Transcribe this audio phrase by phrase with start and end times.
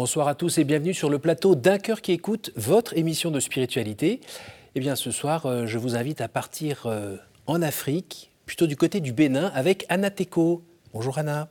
[0.00, 3.38] Bonsoir à tous et bienvenue sur le plateau d'un cœur qui écoute votre émission de
[3.38, 4.22] spiritualité.
[4.74, 8.78] Eh bien, ce soir, euh, je vous invite à partir euh, en Afrique, plutôt du
[8.78, 10.64] côté du Bénin, avec Anna Teko.
[10.94, 11.50] Bonjour Anna.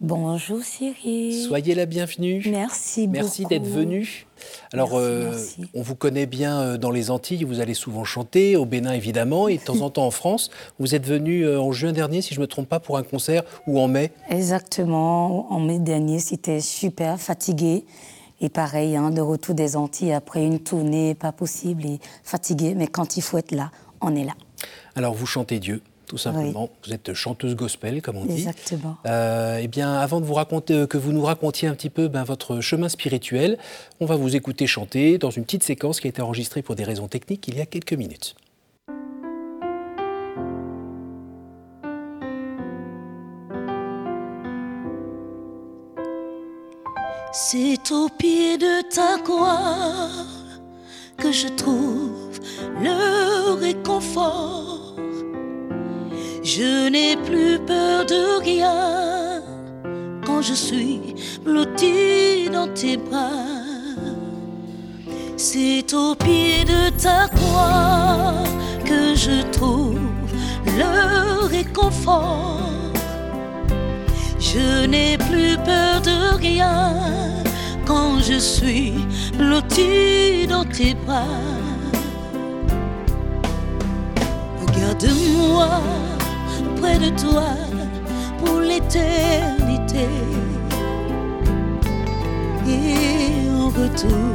[0.00, 1.44] Bonjour Cyril.
[1.46, 2.42] Soyez la bienvenue.
[2.50, 3.18] Merci beaucoup.
[3.18, 4.26] Merci d'être venue.
[4.72, 5.36] Alors, euh,
[5.74, 9.58] on vous connaît bien dans les Antilles, vous allez souvent chanter, au Bénin évidemment, et
[9.58, 10.50] de temps en temps en France.
[10.78, 13.42] Vous êtes venu en juin dernier, si je ne me trompe pas, pour un concert,
[13.66, 17.84] ou en mai Exactement, en mai dernier, c'était super, fatigué.
[18.40, 22.86] Et pareil, hein, de retour des Antilles après une tournée, pas possible et fatigué, mais
[22.86, 23.70] quand il faut être là,
[24.00, 24.32] on est là.
[24.96, 26.70] Alors vous chantez Dieu, tout simplement.
[26.84, 28.38] Vous êtes chanteuse gospel, comme on dit.
[28.38, 28.96] Exactement.
[29.06, 32.24] Euh, eh bien, avant de vous raconter, que vous nous racontiez un petit peu ben,
[32.24, 33.58] votre chemin spirituel,
[34.00, 36.82] on va vous écouter chanter dans une petite séquence qui a été enregistrée pour des
[36.82, 38.34] raisons techniques il y a quelques minutes.
[47.32, 50.08] C'est au pied de ta croix
[51.18, 52.40] que je trouve
[52.80, 54.89] le réconfort.
[56.52, 59.40] Je n'ai plus peur de rien
[60.26, 61.00] quand je suis
[61.44, 63.46] blotti dans tes bras.
[65.36, 68.34] C'est au pied de ta croix
[68.84, 70.00] que je trouve
[70.66, 72.58] le réconfort.
[74.40, 76.96] Je n'ai plus peur de rien
[77.86, 78.94] quand je suis
[79.38, 81.38] blotti dans tes bras.
[84.60, 86.09] Regarde-moi
[86.80, 87.48] près de toi
[88.38, 90.08] pour l'éternité.
[92.66, 94.34] Et en retour,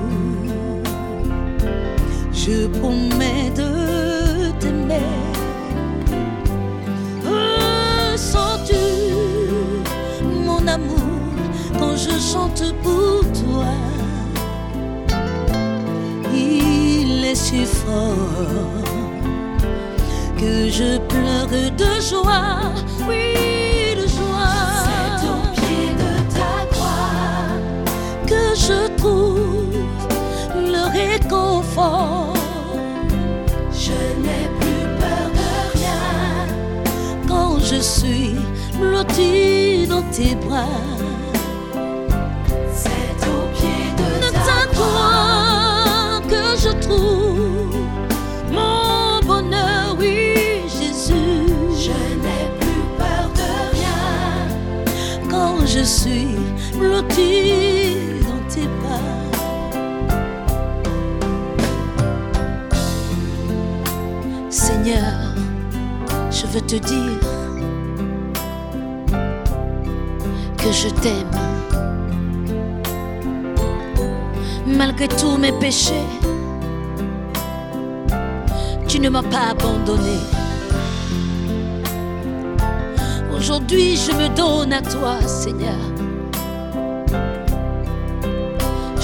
[2.33, 5.13] je promets de t'aimer.
[7.23, 8.85] Ressens-tu
[10.47, 11.21] mon amour
[11.79, 13.73] quand je chante pour toi?
[16.33, 18.84] Il est si fort
[20.37, 22.73] que je pleure de joie,
[23.07, 24.61] oui de joie.
[24.85, 27.49] C'est au pied de ta croix
[28.27, 29.75] que je trouve
[30.55, 32.33] le réconfort.
[33.71, 36.05] Je n'ai plus peur de rien
[37.27, 38.35] quand je suis
[38.79, 40.94] blotti dans tes bras.
[57.17, 58.67] Dans tes.
[64.49, 65.33] Seigneur,
[66.29, 67.19] je veux te dire
[70.57, 71.31] que je t'aime.
[74.67, 75.93] Malgré tous mes péchés,
[78.87, 80.19] tu ne m'as pas abandonné.
[83.33, 85.94] Aujourd'hui, je me donne à toi, Seigneur.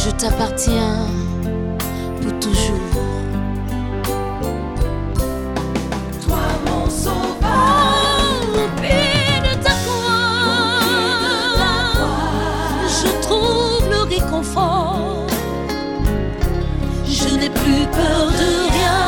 [0.03, 1.06] Je t'appartiens
[2.22, 2.79] pour toujours.
[6.25, 10.79] Toi mon sauveur Au pied de ta croix,
[12.88, 15.28] je trouve le réconfort.
[17.06, 19.03] Je n'ai plus peur de rien,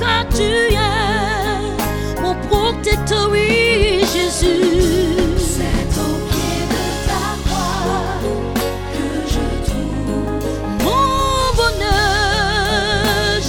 [0.00, 3.28] car tu es mon protecteur,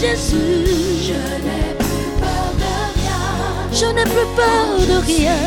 [0.09, 0.63] Jésus.
[1.03, 1.13] Je
[1.43, 3.23] n'ai plus peur de rien
[3.71, 5.39] Je n'ai plus peur de rien.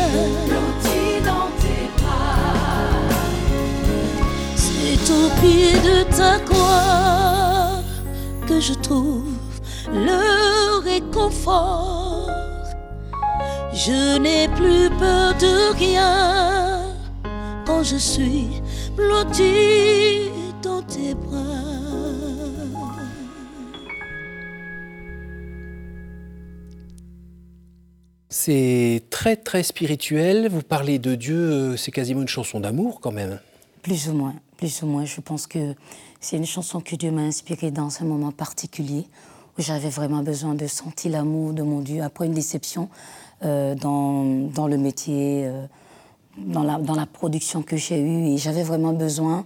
[0.47, 3.01] Blotti dans tes bras
[4.55, 7.81] C'est au pied de ta croix
[8.47, 9.33] que je trouve
[9.91, 12.29] le réconfort.
[13.73, 16.81] Je n'ai plus peur de rien
[17.65, 18.61] quand je suis
[18.95, 20.29] blotti
[20.61, 21.30] dans tes bras.
[28.43, 30.49] C'est très très spirituel.
[30.49, 33.39] Vous parlez de Dieu, euh, c'est quasiment une chanson d'amour quand même.
[33.83, 35.05] Plus ou moins, plus ou moins.
[35.05, 35.75] Je pense que
[36.19, 39.05] c'est une chanson que Dieu m'a inspirée dans un moment particulier
[39.59, 42.89] où j'avais vraiment besoin de sentir l'amour de mon Dieu après une déception
[43.45, 45.67] euh, dans, dans le métier, euh,
[46.35, 48.25] dans, la, dans la production que j'ai eue.
[48.25, 49.45] Et j'avais vraiment besoin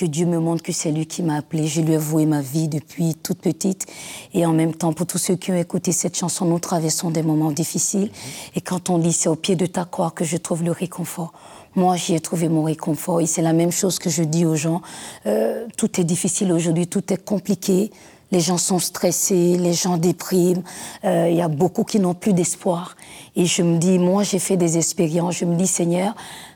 [0.00, 1.66] que Dieu me montre que c'est lui qui m'a appelée.
[1.66, 3.84] Je lui ai voué ma vie depuis toute petite.
[4.32, 7.22] Et en même temps, pour tous ceux qui ont écouté cette chanson, nous traversons des
[7.22, 8.10] moments difficiles.
[8.56, 11.34] Et quand on lit, c'est au pied de ta croix que je trouve le réconfort.
[11.76, 13.20] moi, j'y ai trouvé mon réconfort.
[13.20, 14.80] Et c'est la même chose que je dis aux gens.
[15.26, 17.90] Euh, tout est difficile aujourd'hui, tout est compliqué.
[18.32, 20.62] Les gens sont stressés, les gens dépriment.
[21.04, 22.96] Euh, Il y a beaucoup qui n'ont plus d'espoir.
[23.36, 25.36] Et je me dis, moi, j'ai fait des expériences.
[25.36, 26.14] Je me dis, Seigneur,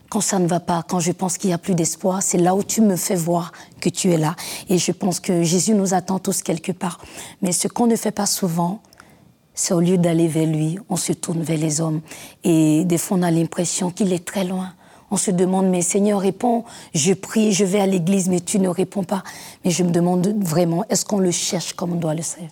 [0.08, 2.54] quand ça ne va pas, quand je pense qu'il n'y a plus d'espoir, c'est là
[2.54, 4.36] où tu me fais voir que tu es là.
[4.68, 6.98] Et je pense que Jésus nous attend tous quelque part.
[7.42, 8.80] Mais ce qu'on ne fait pas souvent,
[9.54, 12.00] c'est au lieu d'aller vers lui, on se tourne vers les hommes.
[12.42, 14.72] Et des fois, on a l'impression qu'il est très loin.
[15.10, 16.64] On se demande, mais Seigneur, réponds.
[16.92, 19.22] Je prie, je vais à l'église, mais tu ne réponds pas.
[19.64, 22.48] Mais je me demande vraiment, est-ce qu'on le cherche comme on doit le faire?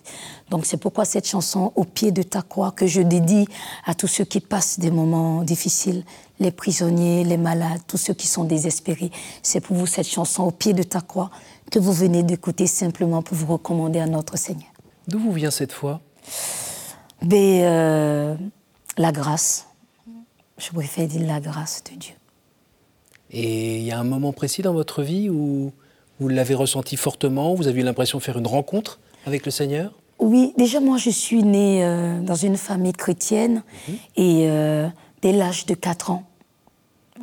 [0.49, 3.47] Donc c'est pourquoi cette chanson, Au pied de ta croix, que je dédie
[3.85, 6.05] à tous ceux qui passent des moments difficiles,
[6.43, 9.11] les prisonniers, les malades, tous ceux qui sont désespérés.
[9.41, 11.31] C'est pour vous cette chanson, Au pied de ta croix,
[11.71, 14.69] que vous venez d'écouter simplement pour vous recommander à notre Seigneur.
[15.07, 16.01] D'où vous vient cette foi?
[17.21, 18.35] Mais euh,
[18.97, 19.67] la grâce,
[20.57, 22.13] je préfère dire la grâce de Dieu.
[23.31, 25.71] Et il y a un moment précis dans votre vie où
[26.19, 29.93] vous l'avez ressenti fortement, vous avez eu l'impression de faire une rencontre avec le Seigneur?
[30.19, 33.63] Oui, déjà moi je suis née euh, dans une famille chrétienne
[34.15, 34.87] et euh,
[35.21, 36.23] dès l'âge de 4 ans,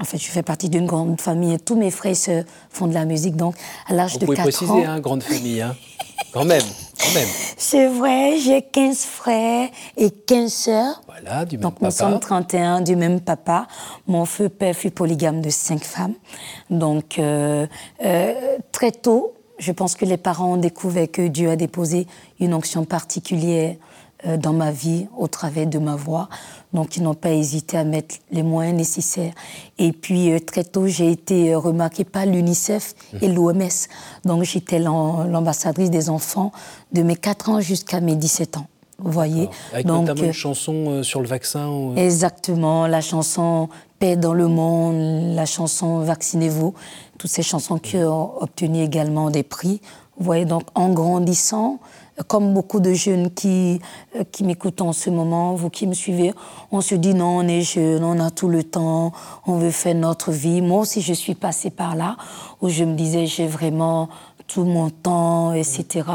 [0.01, 2.95] en fait je fais partie d'une grande famille et tous mes frères sœurs font de
[2.95, 3.55] la musique, donc
[3.87, 4.85] à l'âge Vous de pouvez 4 préciser, ans...
[4.87, 5.77] hein, grande famille, hein
[6.33, 6.63] quand même,
[6.99, 7.29] quand même.
[7.57, 11.03] C'est vrai, j'ai 15 frères et 15 sœurs.
[11.07, 11.91] Voilà, du même Donc nous papa.
[11.91, 13.67] sommes 31 du même papa.
[14.07, 16.15] Mon feu père fut polygame de cinq femmes.
[16.69, 17.67] Donc euh,
[18.05, 22.07] euh, très tôt, je pense que les parents ont découvert que Dieu a déposé
[22.39, 23.75] une onction particulière
[24.39, 26.29] dans ma vie au travers de ma voix.
[26.73, 29.33] Donc ils n'ont pas hésité à mettre les moyens nécessaires.
[29.79, 33.69] Et puis euh, très tôt, j'ai été euh, remarquée par l'UNICEF et l'OMS.
[34.25, 36.53] Donc j'étais l'am- l'ambassadrice des enfants
[36.93, 38.67] de mes 4 ans jusqu'à mes 17 ans.
[39.03, 39.49] Vous voyez?
[39.73, 41.69] Avec Donc, notamment euh, une chanson euh, sur le vaccin.
[41.69, 43.69] ou- Exactement, la chanson
[43.99, 46.75] Paix dans le monde, la chanson Vaccinez-vous,
[47.19, 49.81] toutes ces chansons qui ont obtenu également des prix.
[50.21, 51.79] Vous voyez, donc en grandissant,
[52.19, 53.81] euh, comme beaucoup de jeunes qui,
[54.17, 56.35] euh, qui m'écoutent en ce moment, vous qui me suivez,
[56.71, 59.13] on se dit non, on est jeune, on a tout le temps,
[59.47, 60.61] on veut faire notre vie.
[60.61, 62.19] Moi aussi, je suis passée par là,
[62.61, 64.11] où je me disais, j'ai vraiment
[64.47, 66.07] tout mon temps, etc.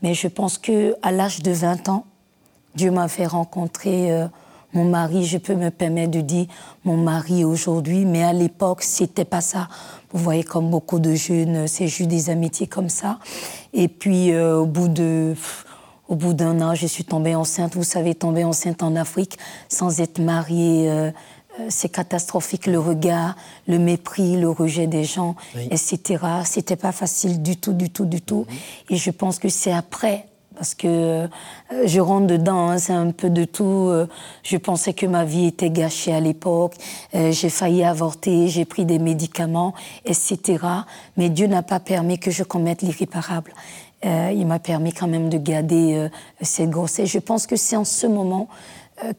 [0.00, 2.06] Mais je pense que à l'âge de 20 ans,
[2.74, 4.28] Dieu m'a fait rencontrer euh,
[4.72, 6.46] mon mari, je peux me permettre de dire
[6.84, 9.68] mon mari aujourd'hui, mais à l'époque, c'était pas ça.
[10.12, 13.18] Vous voyez, comme beaucoup de jeunes, c'est juste des amitiés comme ça.
[13.72, 15.32] Et puis, euh, au bout de.
[15.34, 15.64] pff,
[16.08, 17.74] Au bout d'un an, je suis tombée enceinte.
[17.74, 19.38] Vous savez, tomber enceinte en Afrique
[19.70, 21.10] sans être mariée, euh,
[21.60, 22.66] euh, c'est catastrophique.
[22.66, 23.34] Le regard,
[23.66, 25.68] le mépris, le rejet des gens, Oui.
[25.70, 25.98] etc.
[26.44, 28.46] C'était pas facile du tout, du tout, du tout.
[28.90, 31.26] Et je pense que c'est après parce que euh,
[31.84, 33.88] je rentre dedans, hein, c'est un peu de tout.
[33.88, 34.06] euh,
[34.42, 36.74] je pensais que ma vie était gâchée à l'époque.
[37.14, 40.64] euh, j'ai failli avorter, j'ai pris des médicaments, etc.
[41.16, 43.52] Mais Dieu n'a pas permis que je commette l'irréparable.
[44.04, 46.08] Il m'a permis quand même de garder
[46.40, 47.08] cette grossesse.
[47.08, 48.48] Je pense que c'est en ce moment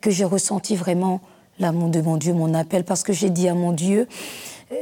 [0.02, 1.22] que j'ai ressenti vraiment
[1.58, 4.10] l'amour de mon Dieu, mon appel, parce que j'ai dit à mon Dieu,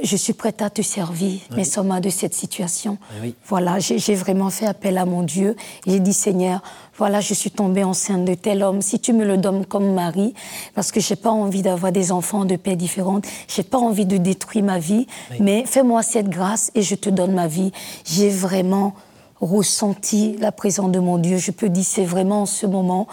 [0.03, 2.98] je suis prête à te servir, mais sommes de cette situation.
[3.21, 3.36] Oui.
[3.48, 5.55] Voilà, j'ai j'ai vraiment fait appel à mon Dieu.
[5.86, 6.62] J'ai dit, Seigneur,
[6.98, 8.81] voilà, je suis tombée enceinte de tel homme.
[8.81, 10.33] Si tu me le donnes comme mari,
[10.75, 14.17] parce que j'ai pas envie d'avoir des enfants de paix différentes, j'ai pas envie de
[14.17, 15.38] détruire ma vie, Oui.
[15.39, 17.71] mais fais-moi cette grâce et je te donne ma vie.
[18.05, 18.93] J'ai vraiment
[19.39, 21.38] ressenti la présence de mon Dieu.
[21.38, 23.07] Je peux dire, c'est vraiment en ce moment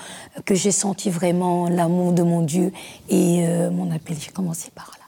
[0.45, 2.73] que j'ai senti vraiment l'amour de mon Dieu
[3.09, 4.17] et euh, mon appel.
[4.21, 5.07] J'ai commencé par là.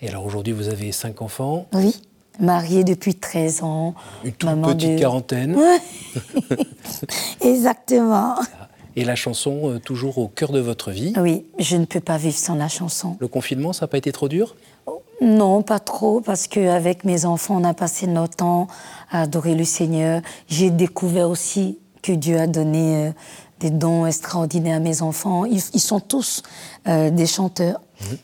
[0.00, 2.00] Et alors aujourd'hui, vous avez cinq enfants, Oui,
[2.38, 3.94] mariée depuis 13 ans.
[4.24, 5.56] une toute petite de- quarantaine.
[7.40, 8.36] Exactement.
[8.96, 11.12] et la chanson euh, toujours au cœur de votre vie.
[11.20, 13.16] Oui, je ne peux pas vivre sans la chanson.
[13.20, 14.56] Le confinement, ça n'a pas été trop dur?
[15.20, 18.68] Non, pas trop, parce qu'avec mes enfants, on a passé notre temps
[19.10, 20.22] à adorer le Seigneur.
[20.48, 23.10] J'ai découvert aussi que Dieu a donné euh,
[23.60, 25.44] des dons extraordinaires à mes enfants.
[25.44, 26.42] Ils, ils sont tous
[26.86, 27.80] euh, des chanteurs.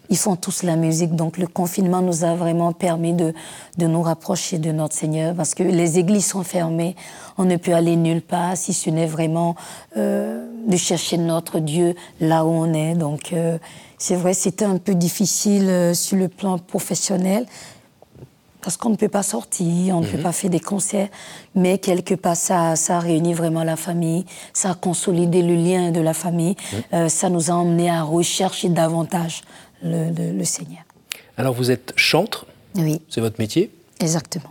[0.09, 1.17] Ils font tous la musique.
[1.17, 3.35] Donc le confinement nous a vraiment permis de,
[3.77, 6.95] de nous rapprocher de notre Seigneur parce que les églises sont fermées.
[7.39, 9.57] On ne peut aller nulle part si ce n'est vraiment
[9.97, 12.95] euh, de chercher notre Dieu là où on est.
[12.95, 13.59] Donc euh,
[13.99, 17.47] c'est vrai, c'était un peu difficile euh, sur le plan professionnel
[18.65, 21.09] parce qu'on ne peut pas sortir, on ne peut pas faire des concerts,
[21.55, 25.91] mais quelque part ça, ça a réuni vraiment la famille, ça a consolidé le lien
[25.91, 26.57] de la famille,
[26.95, 29.43] Euh, ça nous a emmené à rechercher davantage
[29.83, 30.83] le, le- le Seigneur.
[31.37, 33.71] Alors vous êtes chantre, Oui, c'est votre métier.
[34.01, 34.51] exactement.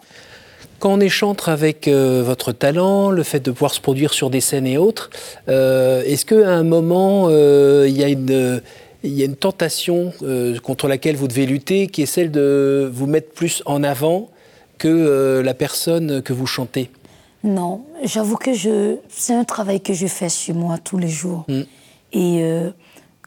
[0.80, 4.30] Quand on est chantre avec euh, votre talent, le fait de pouvoir se produire sur
[4.30, 5.10] des scènes et autres,
[5.48, 8.62] euh, est-ce qu'à un moment, il y a une,
[9.04, 12.90] il y a une tentation euh, contre laquelle vous devez lutter, qui est celle de
[12.92, 14.30] vous mettre plus en avant
[14.78, 16.90] que euh, la personne que vous chantez.
[17.44, 21.44] Non, j'avoue que je, c'est un travail que je fais sur moi tous les jours.
[21.50, 21.62] Mm.
[22.14, 22.72] Et euh,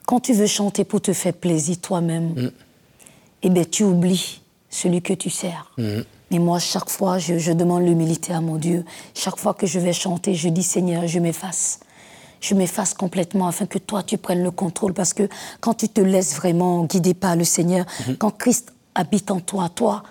[0.06, 2.50] quand tu veux chanter pour te faire plaisir toi-même, Mm.
[3.42, 4.40] eh ben, tu oublies
[4.71, 5.71] celui que tu sers.
[5.76, 6.00] Mm.
[6.33, 8.85] Et moi, chaque fois, je, je demande l'humilité à mon Dieu.
[9.14, 11.80] Chaque fois que je vais chanter, je dis Seigneur, je m'efface.
[12.47, 14.95] Je m'efface complètement afin que toi, tu prennes le contrôle.
[14.95, 15.29] Parce que
[15.61, 17.87] quand tu te laisses vraiment guider par le Seigneur,
[18.19, 20.05] quand Christ habite en toi, toi,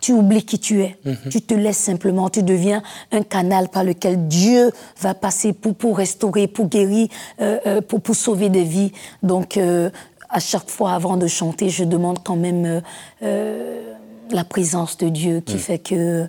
[0.00, 0.96] tu oublies qui tu es.
[1.30, 4.70] Tu te laisses simplement, tu deviens un canal par lequel Dieu
[5.00, 7.08] va passer pour, pour restaurer, pour guérir,
[7.40, 8.92] euh, euh, pour, pour sauver des vies.
[9.22, 9.90] Donc, euh,
[10.28, 12.82] à chaque fois, avant de chanter, je demande quand même
[13.22, 13.94] euh,
[14.30, 16.28] la présence de Dieu qui fait que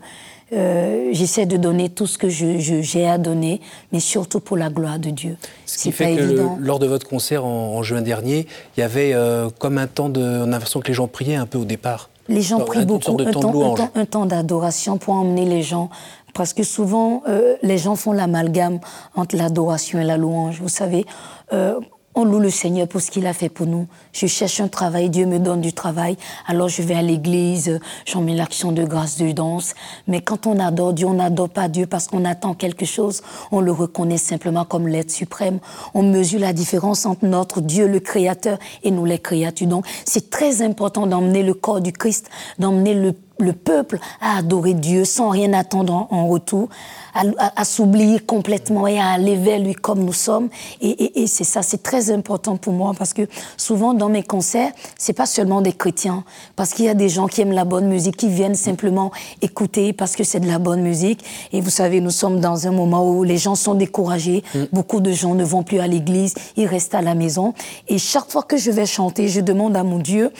[0.54, 5.00] euh, j'essaie de donner tout ce que j'ai à donner, mais surtout pour la gloire
[5.00, 5.38] de Dieu.
[5.66, 8.80] Ce qui pas fait que le- lors de votre concert en, en juin dernier, il
[8.82, 10.22] y avait euh, comme un temps de.
[10.22, 12.10] On a l'impression que les gens priaient un peu au départ.
[12.30, 15.64] Les gens prient beaucoup, de un temps un temps- un temps d'adoration pour emmener les
[15.64, 15.90] gens.
[16.34, 18.80] Parce que souvent, euh, les gens font l'amalgame
[19.16, 20.60] entre l'adoration et la louange.
[20.62, 21.06] Vous savez,
[21.52, 21.78] euh,
[22.16, 23.88] on loue le Seigneur pour ce qu'il a fait pour nous.
[24.14, 26.18] Je cherche un travail, Dieu me donne du travail.
[26.46, 29.74] Alors je vais à l'église, j'en mets l'action de grâce de danse.
[30.08, 33.22] Mais quand on adore Dieu, on n'adore pas Dieu parce qu'on attend quelque chose.
[33.52, 35.60] On le reconnaît simplement comme l'être suprême.
[35.94, 39.68] On mesure la différence entre notre Dieu, le Créateur, et nous les créatures.
[39.68, 44.74] Donc c'est très important d'emmener le corps du Christ, d'emmener le le peuple à adorer
[44.74, 46.70] Dieu sans rien attendre en, retour,
[47.14, 50.50] à, à- à s'oublier complètement et à aller vers lui comme nous sommes.
[50.82, 53.24] Et, et- et c'est ça, c'est très important pour moi parce que
[53.58, 56.24] souvent dans mes concerts, c'est pas seulement des chrétiens,
[56.56, 59.94] parce qu'il y a des gens qui aiment la bonne musique, qui viennent simplement écouter
[59.94, 61.24] parce que c'est de la bonne musique.
[61.52, 65.12] Et vous savez, nous sommes dans un moment où les gens sont découragés, beaucoup de
[65.12, 67.54] gens ne vont plus à l'église, ils restent à la maison.
[67.88, 70.32] Et chaque fois que je vais chanter, je demande à mon Dieu,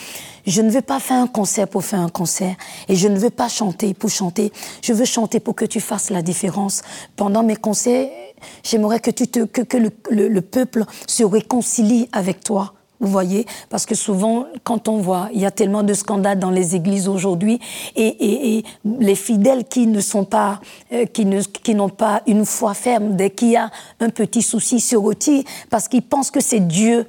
[0.46, 2.54] je ne veux pas faire un concert pour faire un concert.
[2.88, 4.52] Et je ne veux pas chanter pour chanter.
[4.82, 6.82] Je veux chanter pour que tu fasses la différence.
[7.16, 8.08] Pendant mes concerts,
[8.62, 12.74] j'aimerais que, tu te, que, le, le- le peuple se réconcilie avec toi.
[13.00, 13.46] Vous voyez?
[13.68, 17.08] Parce que souvent, quand on voit, il y a tellement de scandales dans les églises
[17.08, 17.58] aujourd'hui,
[17.96, 18.64] et, et- et
[19.00, 20.60] les fidèles qui ne sont pas,
[20.92, 24.42] euh, qui ne, qui n'ont pas une foi ferme, dès qu'il y a un petit
[24.42, 27.08] souci, se retirent parce qu'ils pensent que c'est Dieu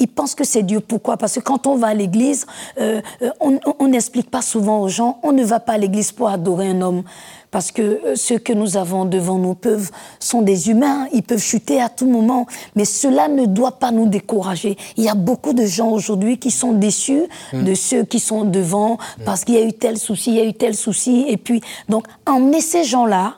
[0.00, 0.80] ils pensent que c'est Dieu.
[0.80, 1.16] Pourquoi?
[1.16, 2.46] Parce que quand on va à l'église,
[2.80, 3.30] euh, euh,
[3.78, 6.80] on n'explique pas souvent aux gens, on ne va pas à l'église pour adorer un
[6.80, 7.02] homme.
[7.50, 11.42] Parce que euh, ceux que nous avons devant nous peuvent, sont des humains, ils peuvent
[11.42, 12.46] chuter à tout moment.
[12.76, 14.76] Mais cela ne doit pas nous décourager.
[14.96, 18.98] Il y a beaucoup de gens aujourd'hui qui sont déçus de ceux qui sont devant
[19.24, 21.26] parce qu'il y a eu tel souci, il y a eu tel souci.
[21.28, 23.34] Et puis, donc, emmener ces gens-là,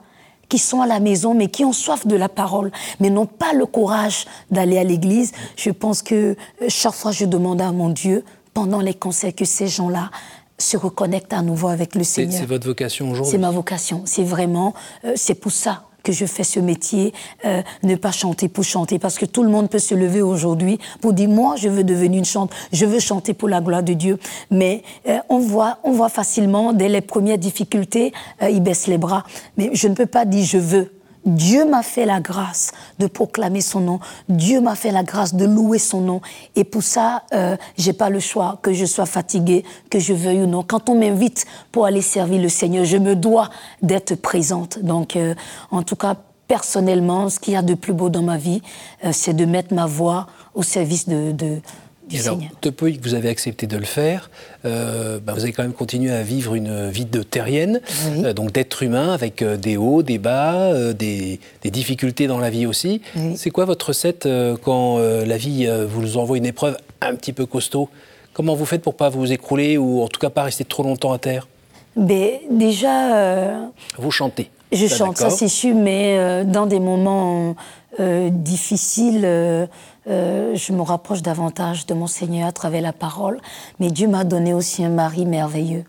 [0.52, 3.54] qui sont à la maison, mais qui ont soif de la parole, mais n'ont pas
[3.54, 5.32] le courage d'aller à l'église.
[5.56, 6.36] Je pense que euh,
[6.68, 10.10] chaque fois, je demande à mon Dieu, pendant les concerts, que ces gens-là
[10.58, 12.38] se reconnectent à nouveau avec le C'est Seigneur.
[12.40, 13.38] c'est votre vocation C'est aujourd'hui.
[13.38, 14.02] ma vocation.
[14.04, 14.74] C'est vraiment,
[15.06, 17.12] euh, c'est pour ça que je fais ce métier,
[17.44, 20.78] euh, ne pas chanter pour chanter, parce que tout le monde peut se lever aujourd'hui
[21.00, 23.92] pour dire moi je veux devenir une chante, je veux chanter pour la gloire de
[23.92, 24.18] Dieu.
[24.50, 29.24] Mais euh, on voit, on voit facilement dès les premières difficultés, euh, ils les bras.
[29.56, 31.01] Mais je ne peux pas dire je veux.
[31.24, 34.00] Dieu m'a fait la grâce de proclamer son nom.
[34.28, 36.20] Dieu m'a fait la grâce de louer son nom.
[36.56, 40.42] Et pour ça, euh, j'ai pas le choix que je sois fatiguée, que je veuille
[40.42, 40.62] ou non.
[40.62, 43.50] Quand on m'invite pour aller servir le Seigneur, je me dois
[43.82, 44.78] d'être présente.
[44.80, 45.34] Donc, euh,
[45.70, 46.16] en tout cas,
[46.48, 48.60] personnellement, ce qu'il y a de plus beau dans ma vie,
[49.04, 51.60] euh, c'est de mettre ma voix au service de, de-
[52.08, 52.50] du alors, Seigneur.
[52.62, 54.30] depuis que vous avez accepté de le faire,
[54.64, 57.80] euh, bah, vous avez quand même continué à vivre une vie de terrienne,
[58.10, 58.24] Oui.
[58.24, 62.38] euh, donc d'être humain avec euh, des hauts, des bas, euh, des, des difficultés dans
[62.38, 63.00] la vie aussi.
[63.16, 63.34] Oui.
[63.36, 64.28] C'est quoi votre recette
[64.62, 67.88] quand la vie vous envoie une épreuve un petit peu costaud?
[68.34, 71.12] Comment vous faites pour pas vous écrouler ou en tout cas pas rester trop longtemps
[71.12, 71.46] à terre?
[71.96, 73.66] Mais déjà, euh,
[73.98, 74.50] Vous chantez.
[74.72, 77.54] Je Ça, chante, ça c'est sûr, mais dans des moments
[78.30, 79.68] difficiles,
[80.08, 83.40] euh, je me rapproche davantage de mon Seigneur à travers la parole.
[83.78, 85.84] Mais Dieu m'a donné aussi un mari merveilleux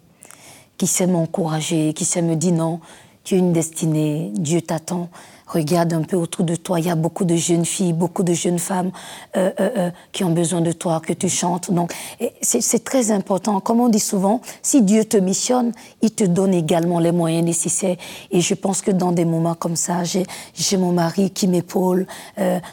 [0.77, 2.79] qui sait m'encourager, qui sait me dire non,
[3.23, 5.09] tu as une destinée, Dieu t'attend.
[5.53, 8.33] Regarde un peu autour de toi, il y a beaucoup de jeunes filles, beaucoup de
[8.33, 8.89] jeunes femmes
[9.37, 11.71] euh, euh, euh, qui ont besoin de toi, que tu chantes.
[11.71, 11.93] Donc,
[12.41, 13.59] c'est très important.
[13.59, 17.97] Comme on dit souvent, si Dieu te missionne, il te donne également les moyens nécessaires.
[18.31, 22.07] Et je pense que dans des moments comme ça, j'ai mon mari qui m'épaule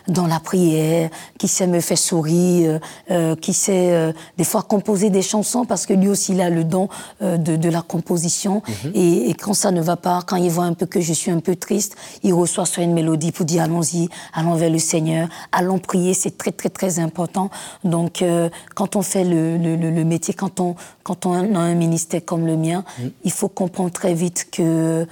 [0.09, 2.81] dans la prière, qui sait me faire sourire,
[3.41, 6.89] qui sait des fois composer des chansons parce que lui aussi il a le don
[7.21, 8.63] de, de la composition.
[8.95, 11.31] et, et quand ça ne va pas, quand il voit un peu que je suis
[11.31, 15.29] un peu triste, il reçoit soit une mélodie pour dire allons-y, allons vers le Seigneur,
[15.53, 17.51] allons prier, c'est très très très important.
[17.85, 21.75] Donc euh, quand on fait le, le, le, métier, quand on, quand on a un
[21.75, 23.09] ministère comme le mien, Mm.
[23.25, 25.07] il faut comprendre très vite que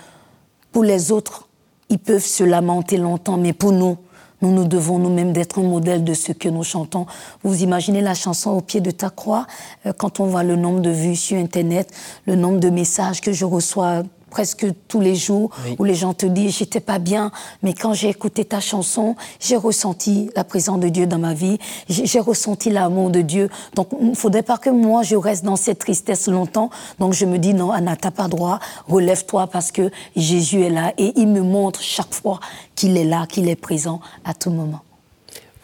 [0.73, 1.49] pour les autres,
[1.89, 3.97] ils peuvent se lamenter longtemps, mais pour nous,
[4.41, 7.07] nous, nous devons nous-mêmes d'être un modèle de ce que nous chantons.
[7.43, 9.47] Vous imaginez la chanson Au pied de ta croix,
[9.87, 11.93] euh, quand on voit le nombre de vues sur Internet,
[12.27, 15.77] le nombre de messages que je reçois presque tous les jours Oui.
[15.79, 17.31] où les gens te disent j'étais pas bien
[17.63, 21.59] mais quand j'ai écouté ta chanson j'ai ressenti la présence de Dieu dans ma vie.
[21.89, 23.49] J'ai ressenti l'amour de Dieu.
[23.75, 26.71] Donc il ne faudrait pas que moi je reste dans cette tristesse longtemps.
[26.99, 28.61] Donc je me dis non Anna t'as pas droit.
[28.87, 32.41] Relève-toi parce que Jésus est là et il me montre chaque fois
[32.75, 34.81] qu'il est là qu'il est présent à tout moment.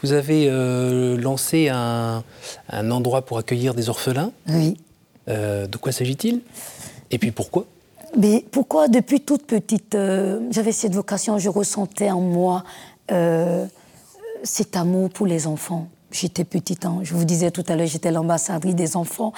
[0.02, 2.22] Vous avez euh, lancé un,
[2.68, 4.32] un endroit pour accueillir des orphelins?
[4.48, 4.76] oui.
[5.30, 6.42] Euh, de quoi s'agit-il?
[7.10, 7.64] Et puis pourquoi?
[8.16, 12.64] Mais pourquoi depuis toute petite, euh, j'avais cette vocation, je ressentais en moi
[13.10, 13.66] euh,
[14.42, 15.88] cet amour pour les enfants?
[16.12, 17.00] J'étais petite, hein.
[17.02, 19.32] je vous disais tout à l'heure, j'étais l'ambassadrice des enfants.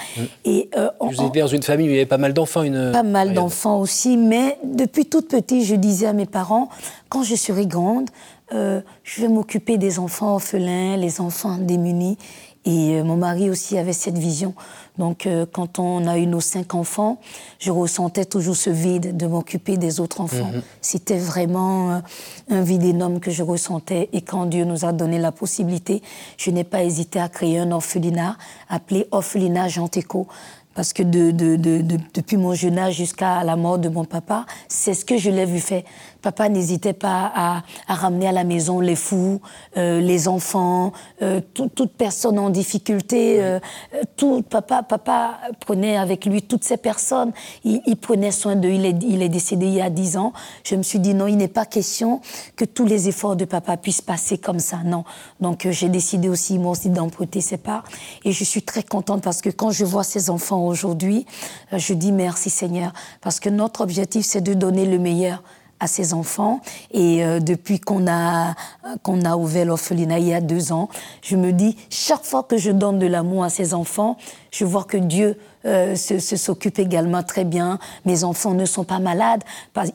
[0.45, 2.61] Et euh, Vous étiez dans une famille où il y avait pas mal d'enfants.
[2.61, 2.91] Une...
[2.91, 6.69] pas mal d'enfants aussi, mais depuis toute petite, je disais à mes parents,
[7.09, 8.11] quand je serai grande,
[8.51, 12.19] je vais m'occuper des enfants orphelins, les enfants démunis.
[12.63, 14.53] Et mon mari aussi avait cette vision.
[14.97, 17.19] Donc, euh, quand on a eu nos cinq enfants,
[17.59, 20.49] je ressentais toujours ce vide de m'occuper des autres enfants.
[20.81, 21.99] C'était vraiment euh,
[22.49, 24.09] un vide énorme que je ressentais.
[24.13, 26.01] Et quand Dieu nous a donné la possibilité,
[26.37, 28.37] je n'ai pas hésité à créer un orphelinat
[28.69, 30.27] appelé Orphelinat Jean Téco.
[30.73, 34.05] Parce que de, de- de- de- depuis mon jeune âge jusqu'à la mort de mon
[34.05, 35.81] papa, c'est ce que je l'ai vu faire.
[36.21, 39.41] Papa n'hésitait pas à, à ramener à la maison les fous,
[39.77, 43.41] euh, les enfants, euh, tout- toute personne en difficulté.
[43.41, 43.59] euh,
[44.15, 47.31] tout, papa, papa prenait avec lui toutes ces personnes.
[47.63, 48.69] Il, il prenait soin d'eux.
[48.69, 50.33] Il est, il est décédé il y a dix ans.
[50.63, 52.21] Je me suis dit non, il n'est pas question
[52.55, 54.77] que tous les efforts de papa puissent passer comme ça.
[54.85, 55.03] Non.
[55.39, 57.83] Donc euh, j'ai décidé aussi, moi aussi, d'emprunter ses parts.
[58.25, 61.25] Et je suis très contente parce que quand je vois ces enfants aujourd'hui,
[61.73, 62.91] euh, je dis merci Seigneur.
[63.21, 65.43] Parce que notre objectif, c'est de donner le meilleur
[65.79, 66.61] à ces enfants.
[66.91, 68.55] Et euh, depuis qu'on a,
[69.03, 70.89] qu'on a ouvert l'orphelinat il y a deux ans,
[71.21, 74.17] je me dis, chaque fois que je donne de l'amour à ces enfants,
[74.51, 75.37] je vois que Dieu
[75.67, 77.79] euh, se, s'occupe également très bien.
[78.05, 79.43] Mes enfants ne sont pas malades.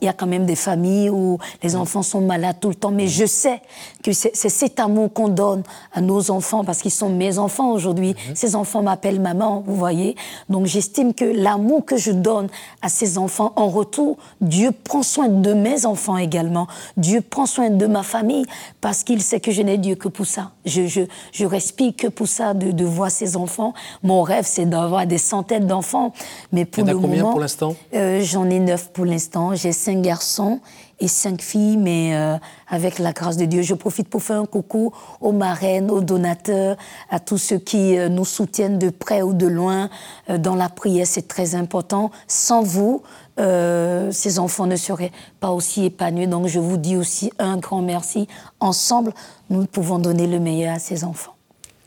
[0.01, 2.91] Il y a quand même des familles où les enfants sont malades tout le temps.
[2.91, 3.61] Mais je sais
[4.03, 8.15] que c'est cet amour qu'on donne à nos enfants, parce qu'ils sont mes enfants aujourd'hui.
[8.35, 10.17] Ces enfants m'appellent maman, vous voyez.
[10.49, 12.49] Donc j'estime que l'amour que je donne
[12.83, 16.67] à ces enfants, en retour, Dieu prend soin de mes enfants également.
[16.97, 18.45] Dieu prend soin de ma famille,
[18.81, 20.51] parce qu'il sait que je n'ai Dieu que pour ça.
[20.65, 23.73] Je, je, je respire que pour ça, de, de voir ces enfants.
[24.03, 26.13] Mon rêve, c'est d'avoir des centaines d'enfants.
[26.53, 27.75] Mais pour Il y en a le combien moment, pour l'instant?
[27.95, 29.55] euh, J'en ai neuf pour l'instant.
[29.55, 30.61] J'ai cinq garçons
[31.01, 32.37] et cinq filles, mais euh,
[32.69, 36.77] avec la grâce de Dieu, je profite pour faire un coucou aux marraines, aux donateurs,
[37.11, 39.91] à tous ceux qui euh, nous soutiennent de près ou de loin
[40.31, 41.07] euh, dans la prière.
[41.07, 42.13] C'est très important.
[42.29, 43.03] Sans vous,
[43.39, 46.27] ces enfants ne seraient pas aussi épanouis.
[46.29, 48.29] Donc je vous dis aussi un grand merci.
[48.61, 49.13] Ensemble,
[49.51, 51.35] nous pouvons donner le meilleur à ces enfants.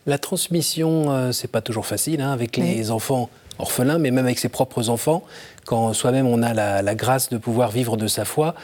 [0.07, 4.49] La transmission, c'est pas toujours facile hein, avec les enfants orphelins, mais même avec ses
[4.49, 5.23] propres enfants,
[5.65, 8.55] quand soi-même on a la, la grâce de pouvoir vivre de sa foi.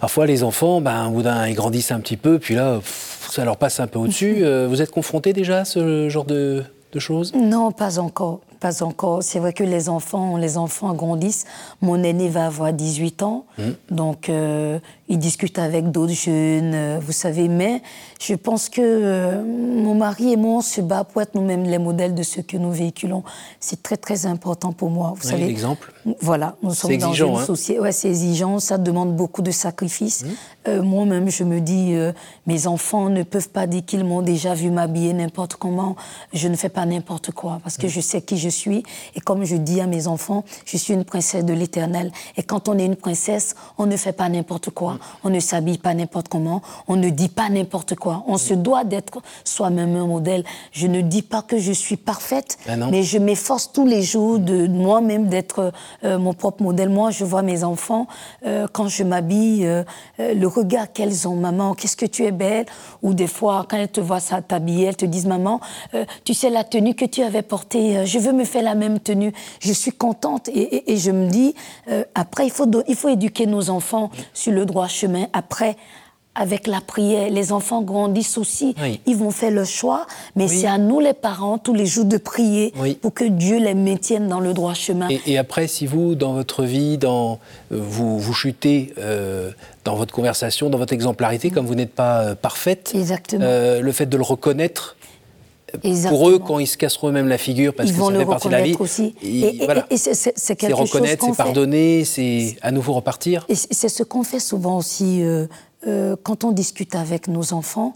[0.00, 3.28] Parfois, les enfants, ben, au bout d'un, ils grandissent un petit peu, puis là, pff,
[3.30, 4.36] ça leur passe un peu au-dessus.
[4.44, 7.32] Euh, vous êtes confronté déjà à ce genre de, de choses?
[7.34, 8.40] Non, pas encore.
[8.82, 9.22] Encore.
[9.22, 11.44] C'est vrai que les enfants, les enfants grandissent.
[11.82, 13.44] Mon aîné va avoir 18 ans,
[13.90, 17.48] donc euh, il discute avec d'autres jeunes, euh, vous savez.
[17.48, 17.82] Mais
[18.20, 21.78] je pense que euh, mon mari et moi, on se bat pour être nous-mêmes les
[21.78, 23.22] modèles de ce que nous véhiculons.
[23.60, 25.12] C'est très très important pour moi.
[25.14, 25.46] Vous Oui, savez.
[25.46, 25.92] l'exemple.
[26.20, 27.42] Voilà, nous sommes dans exigeant, une hein.
[27.42, 27.46] Mmh.
[27.46, 27.80] société.
[27.80, 30.24] Ouais, c'est exigeant, ça demande beaucoup de sacrifices.
[30.68, 31.94] Euh, Moi-même, je me dis,
[32.46, 35.96] mes enfants ne peuvent pas dire qu'ils m'ont déjà vu m'habiller n'importe comment.
[36.32, 37.82] Je ne fais pas n'importe quoi parce Mmh.
[37.82, 38.53] que je sais qui je suis.
[39.14, 42.12] Et comme je dis à mes enfants, je suis une princesse de l'Éternel.
[42.36, 44.98] Et quand on est une princesse, on ne fait pas n'importe quoi.
[45.22, 46.62] On ne s'habille pas n'importe comment.
[46.88, 48.24] On ne dit pas n'importe quoi.
[48.26, 50.44] On se doit d'être soi-même un modèle.
[50.72, 52.88] Je ne dis pas que je suis parfaite, non.
[52.90, 55.72] mais je m'efforce tous les jours de moi-même d'être
[56.04, 56.88] euh, mon propre modèle.
[56.88, 58.06] Moi, je vois mes enfants,
[58.46, 59.84] euh, quand je m'habille, euh,
[60.18, 62.66] le regard qu'elles ont, maman, qu'est-ce que tu es belle
[63.02, 65.60] Ou des fois, quand elles te voient ça t'habiller, elles te disent, maman,
[66.24, 69.32] tu sais la tenue que tu avais portée, je veux me faire la même tenue.
[69.60, 71.54] Je suis contente et, et- et je me dis,
[71.90, 75.26] euh, après, il faut, il faut éduquer nos enfants sur le droit chemin.
[75.32, 75.76] Après,
[76.36, 77.30] avec la prière.
[77.30, 79.00] Les enfants grandissent aussi, Oui.
[79.06, 80.04] ils vont faire le choix,
[80.34, 80.58] mais Oui.
[80.62, 82.94] c'est à nous les parents tous les jours de prier Oui.
[83.00, 85.08] pour que Dieu les maintienne dans le droit chemin.
[85.10, 87.34] Et, et après, si vous, dans votre vie, dans,
[87.70, 89.52] euh, vous, vous chutez euh,
[89.84, 93.44] dans votre conversation, dans votre exemplarité, comme vous n'êtes pas euh, parfaite, Exactement.
[93.44, 94.96] euh, le fait de le reconnaître,
[95.82, 96.18] Exactement.
[96.20, 98.18] pour eux, quand ils se casseront eux-mêmes la figure, parce ils que vont ça le
[98.20, 99.14] fait partie de la vie, aussi.
[99.22, 99.86] Et, et- voilà.
[99.90, 100.14] et c'est-
[100.56, 103.44] quelque reconnaître, c'est pardonner, c'est à nouveau repartir.
[103.48, 105.46] Et c'est ce qu'on fait souvent aussi euh,
[105.86, 107.94] euh, quand on discute avec nos enfants.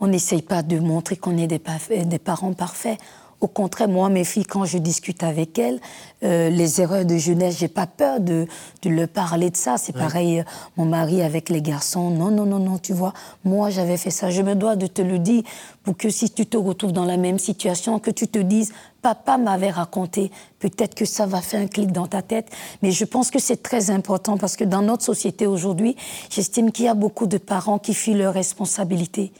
[0.00, 1.58] On n'essaye pas de montrer qu'on est des
[2.18, 2.98] parents parfaits.
[3.40, 5.80] Au contraire, moi, mes filles, quand je discute avec elles,
[6.24, 8.46] euh, les erreurs de jeunesse, j'ai pas peur de,
[8.82, 9.76] de leur parler de ça.
[9.78, 10.44] C'est pareil, euh,
[10.76, 12.10] mon mari avec les garçons.
[12.10, 13.12] Non, non, non, non, tu vois,
[13.44, 14.30] moi, j'avais fait ça.
[14.30, 15.44] Je me dois de te le dire
[15.84, 18.72] pour que si tu te retrouves dans la même situation, que tu te dises,
[19.14, 22.48] papa m'avait raconté, peut-être que ça va faire un clic dans ta tête.
[22.82, 25.96] Mais je pense que c'est très important parce que dans notre société aujourd'hui,
[26.28, 29.32] j'estime qu'il y a beaucoup de parents qui fuient leurs responsabilités.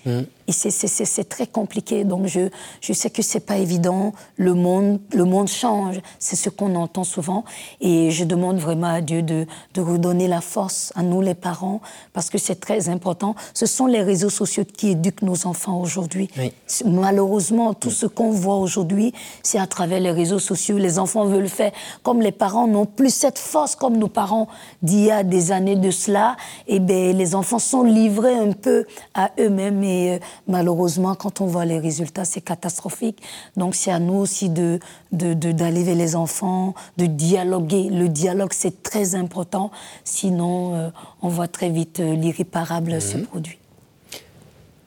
[0.47, 2.05] Et c'est- très compliqué.
[2.05, 2.49] Donc je,
[2.81, 4.15] je sais que c'est pas évident.
[4.37, 6.01] Le monde, le monde change.
[6.19, 7.45] C'est ce qu'on entend souvent.
[7.83, 11.81] Et je demande vraiment à Dieu de, de redonner la force à nous les parents
[12.15, 13.35] parce que c'est très important.
[13.53, 16.31] Ce sont les réseaux sociaux qui éduquent nos enfants aujourd'hui.
[16.39, 16.53] Oui.
[16.87, 20.79] Malheureusement, tout ce qu'on voit aujourd'hui, c'est à travers les réseaux sociaux.
[20.79, 24.49] Les enfants veulent faire comme les parents n'ont plus cette force comme nos parents
[24.83, 26.37] d'il y a des années de cela.
[26.67, 31.47] Et ben, les enfants sont livrés un peu à eux-mêmes et euh, malheureusement, quand on
[31.47, 33.23] voit les résultats, c'est catastrophique.
[33.57, 34.79] Donc c'est à nous aussi de
[35.13, 37.89] d'aller vers les enfants, de dialoguer.
[37.91, 39.71] Le dialogue, c'est très important.
[40.05, 40.91] Sinon, euh,
[41.23, 43.57] on voit très vite euh, l'irréparable se produire.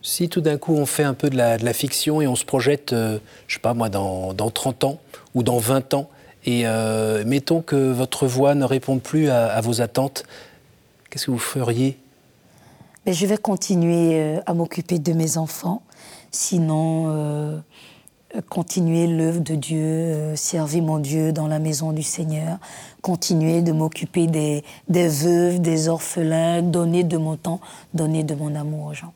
[0.02, 2.94] Si tout d'un coup on fait un peu de la, fiction et on se projette,
[2.94, 5.00] euh, je sais pas moi, dans, dans 30 ans
[5.36, 6.10] ou dans 20 ans,
[6.46, 10.24] et euh, mettons que votre voix ne réponde plus à, vos attentes,
[11.10, 11.98] qu'est-ce que vous feriez?
[13.06, 15.82] Mais je vais continuer euh, à m'occuper de mes enfants,
[16.32, 17.60] sinon euh,
[18.50, 22.58] continuer l'œuvre de Dieu, servir mon Dieu dans la maison du Seigneur,
[23.02, 27.60] continuer de m'occuper des veuves, des orphelins, donner de mon temps,
[27.94, 29.14] donner de mon amour aux gens.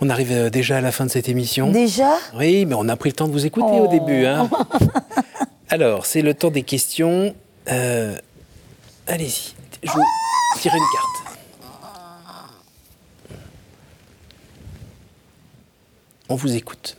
[0.00, 1.70] On arrive euh, déjà à la fin de cette émission.
[1.70, 2.16] Déjà?
[2.34, 3.88] Oui, mais on a pris le temps de vous écouter au Oh.
[3.88, 4.26] début.
[4.26, 4.48] hein.
[5.68, 7.34] Alors, c'est le temps des questions.
[7.68, 8.16] Euh,
[9.08, 10.02] Allez-y, je vous
[10.60, 11.38] tire une carte.
[16.28, 16.96] On vous écoute.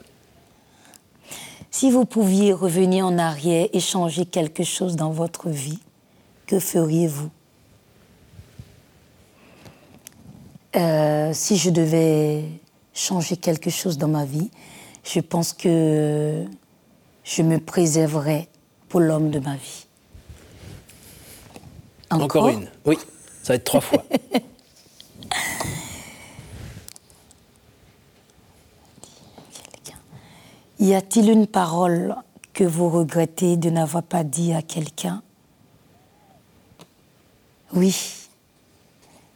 [1.69, 5.79] Si vous pouviez revenir en arrière et changer quelque chose dans votre vie,
[6.47, 7.29] que feriez-vous?
[10.75, 12.43] Euh, Si je devais
[12.97, 14.49] changer quelque chose dans ma vie,
[15.03, 16.45] je pense que
[17.23, 18.49] je me préserverais
[18.89, 19.86] pour l'homme de ma vie.
[22.10, 22.67] Encore, une.
[22.86, 22.97] Oui,
[23.43, 24.03] ça va être trois fois.
[30.79, 32.15] Y a-t-il une parole
[32.53, 35.23] que vous regrettez de n'avoir pas dit à quelqu'un?
[37.73, 37.97] Oui.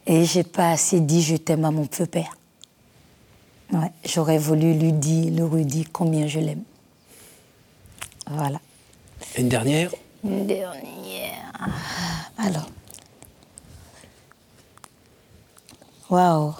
[0.06, 2.36] Et j'ai pas assez dit je t'aime à mon feu père.
[3.72, 6.62] Ouais, j'aurais voulu lui dire, le redire combien je l'aime.
[8.26, 8.60] Voilà.
[9.38, 9.90] Une dernière
[10.22, 11.52] Une dernière.
[12.38, 12.68] Alors.
[16.10, 16.54] Waouh.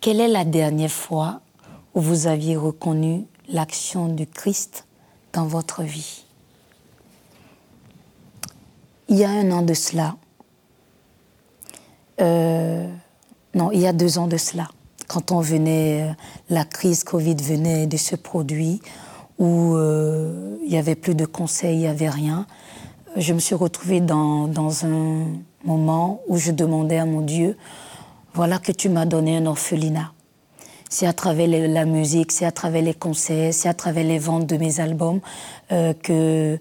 [0.00, 1.40] Quelle est la dernière fois
[1.94, 4.86] où vous aviez reconnu l'action du Christ
[5.34, 6.24] dans votre vie?
[9.08, 10.16] Il y a un an de cela.
[12.20, 12.88] euh,
[13.54, 14.68] non, il y a deux ans de cela,
[15.08, 16.12] quand on venait, euh,
[16.50, 18.78] la crise Covid venait de se produire,
[19.38, 22.46] où euh, il n'y avait plus de conseils, il n'y avait rien.
[23.16, 25.26] Je me suis retrouvée dans, dans un
[25.64, 27.56] moment où je demandais à mon Dieu,
[28.34, 30.12] voilà que tu m'as donné un orphelinat.
[30.90, 34.18] C'est à travers les- la musique, c'est à travers les concerts, c'est à travers les
[34.18, 35.20] ventes de mes albums
[35.72, 36.58] euh, que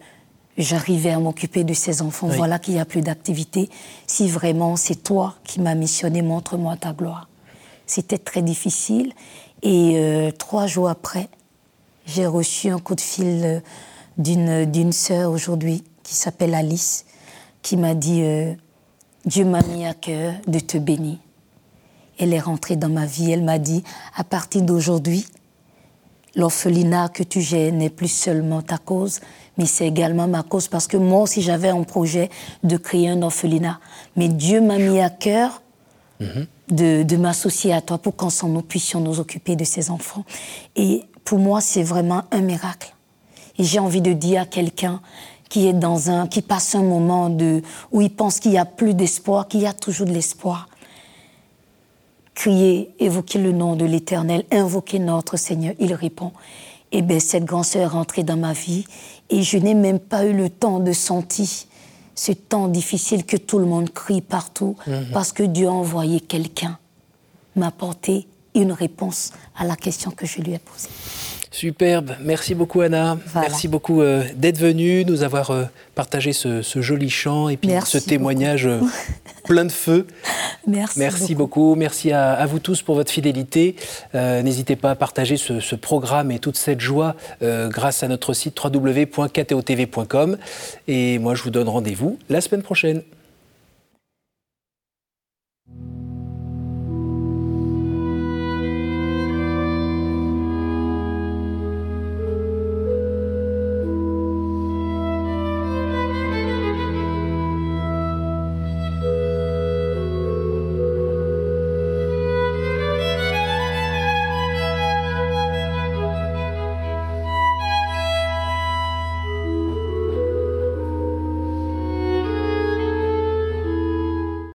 [0.57, 2.27] j'arrivais à m'occuper de ces enfants.
[2.29, 2.38] Oui.
[2.38, 3.69] Voilà qu'il n'y a plus d'activité.
[4.07, 7.27] Si vraiment c'est toi qui m'as missionné, montre-moi ta gloire.
[7.88, 9.13] C'était très difficile.
[9.63, 11.30] Et euh, trois jours après,
[12.06, 13.62] j'ai reçu un coup de fil
[14.19, 17.06] euh, d'une sœur aujourd'hui qui s'appelle Alice,
[17.62, 18.54] qui m'a dit euh,
[19.26, 21.17] Dieu m'a mis à cœur de te bénir.
[22.19, 23.32] Elle est rentrée dans ma vie.
[23.32, 23.84] Elle m'a dit
[24.15, 25.26] à partir d'aujourd'hui,
[26.36, 29.21] l'orphelinat que tu gères n'est plus seulement ta cause,
[29.58, 32.30] mais c'est également ma cause parce que moi aussi j'avais un projet
[32.63, 33.80] de créer un orphelinat.
[34.15, 35.62] Mais Dieu m'a mis à cœur
[36.19, 40.25] de, de m'associer à toi pour qu'ensemble nous puissions nous occuper de ces enfants.
[40.75, 42.95] Et pour moi, c'est vraiment un miracle.
[43.58, 45.01] Et j'ai envie de dire à quelqu'un
[45.49, 48.65] qui est dans un, qui passe un moment de, où il pense qu'il n'y a
[48.65, 50.67] plus d'espoir, qu'il y a toujours de l'espoir.
[52.36, 55.73] crier, évoquer le nom de l'Éternel, invoquer notre Seigneur.
[55.80, 56.32] Il répond.
[56.91, 58.86] Et bien, cette grande sœur est rentrée dans ma vie
[59.30, 61.47] et je n'ai même pas eu le temps de sentir
[62.17, 64.75] ce temps difficile que tout le monde crie partout
[65.13, 66.77] parce que Dieu a envoyé quelqu'un
[67.56, 70.89] m'apporter une réponse à la question que je lui ai posée.
[71.51, 73.47] Superbe, merci beaucoup Anna, Voilà.
[73.49, 75.63] merci beaucoup euh, d'être venue, nous avoir euh,
[75.95, 78.79] partagé ce, ce joli chant et puis Merci ce témoignage euh,
[79.45, 80.05] plein de feu.
[80.67, 81.75] Merci, Merci beaucoup.
[81.75, 83.75] Merci à, à vous tous pour votre fidélité.
[84.13, 88.62] N'hésitez pas à partager ce, ce programme et toute cette joie grâce à notre site
[88.62, 90.38] www.ktotv.com.
[90.89, 93.01] Et moi, je vous donne rendez-vous la semaine prochaine.